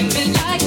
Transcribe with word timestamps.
like 0.00 0.14
me. 0.14 0.57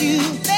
you. 0.00 0.51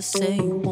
To 0.00 0.06
say. 0.06 0.69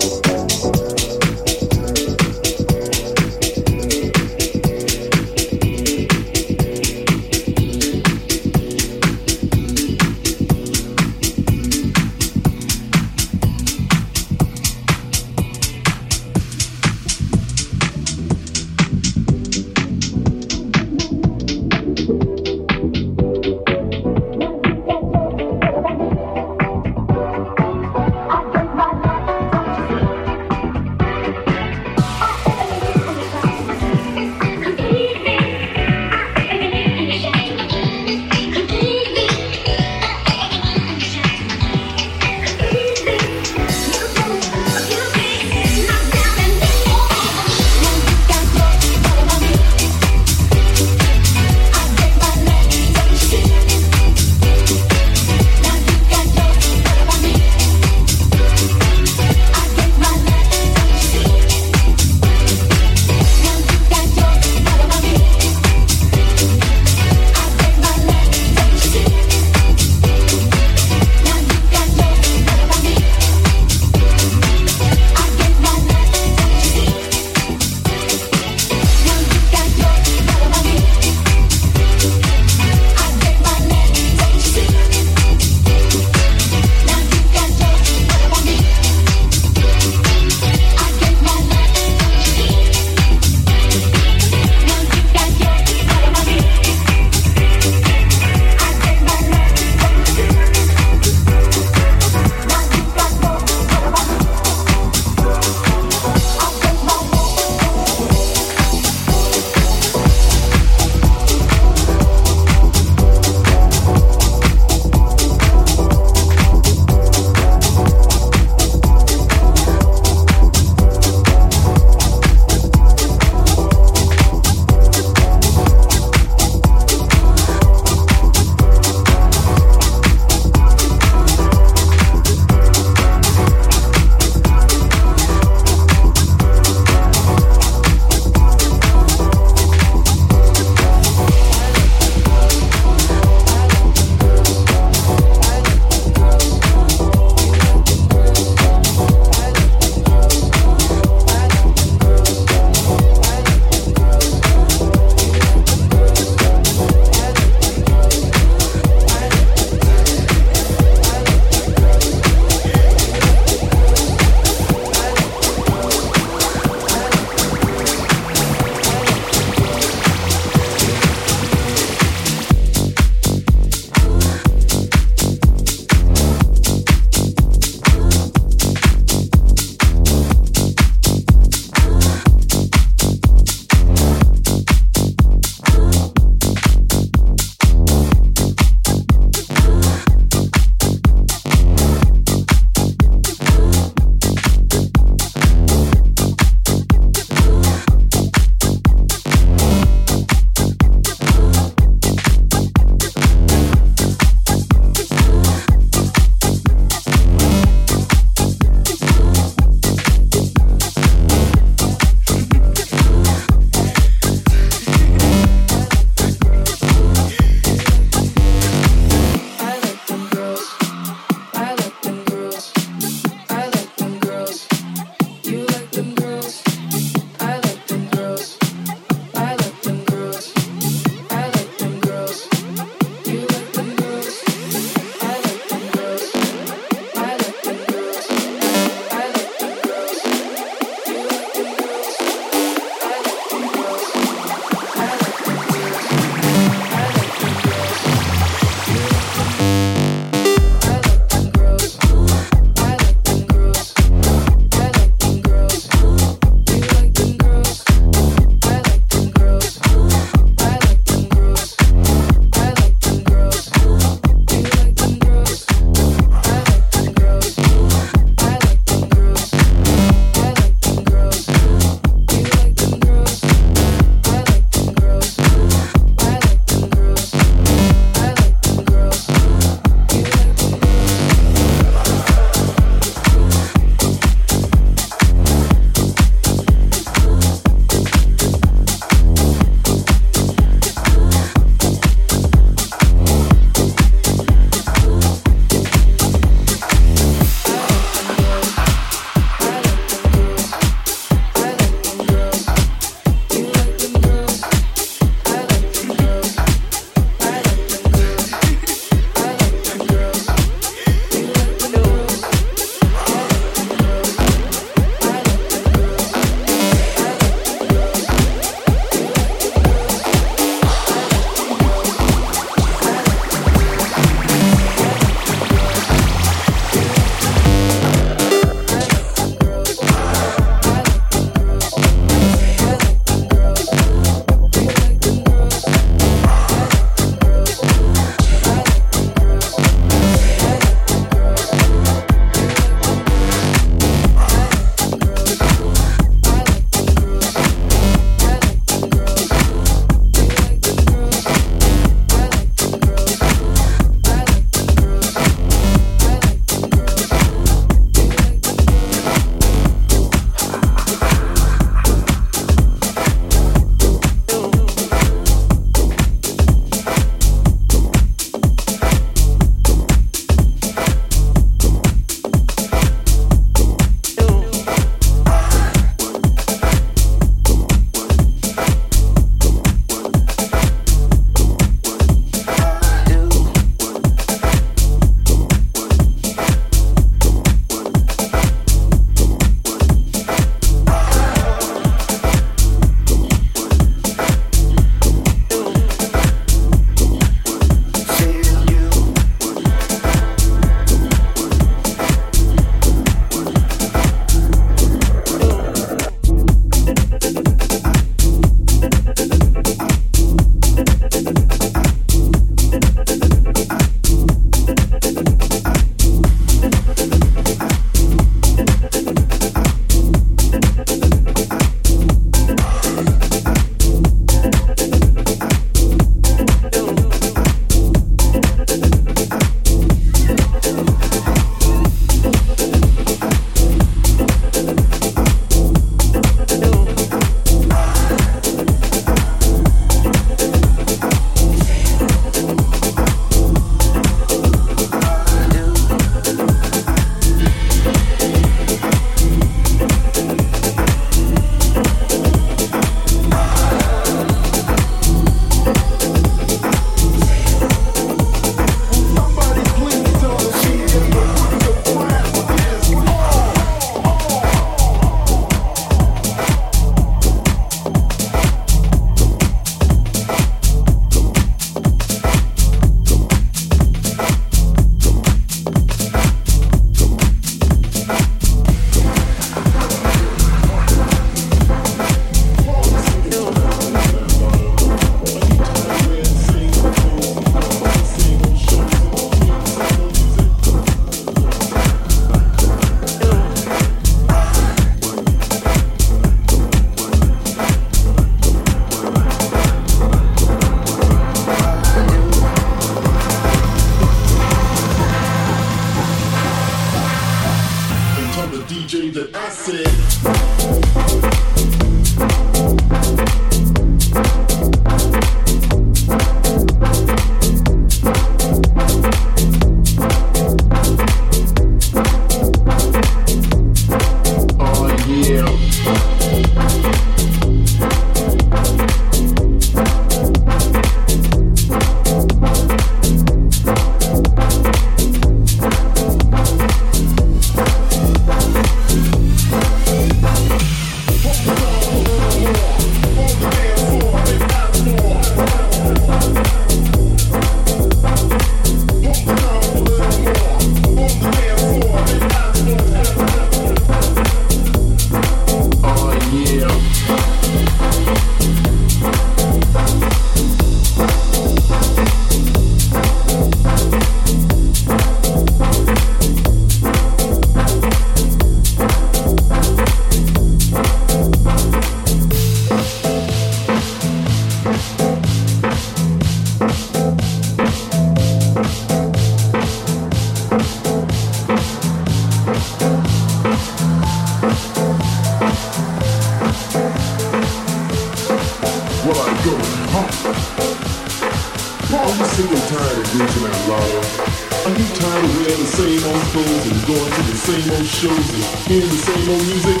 same 597.70 597.90
old 597.92 598.06
shows 598.06 598.54
and 598.54 598.64
hearing 598.88 599.08
the 599.08 599.16
same 599.16 599.48
old 599.48 599.62
music, 599.62 600.00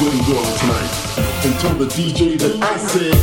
we'll 0.00 0.24
go 0.26 0.38
out 0.44 0.58
tonight 0.58 0.92
and 1.46 1.58
tell 1.58 1.74
the 1.74 1.86
DJ 1.86 2.38
that 2.38 2.62
I 2.62 2.76
said. 2.76 3.14